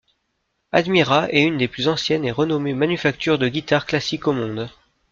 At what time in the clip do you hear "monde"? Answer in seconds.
4.33-4.67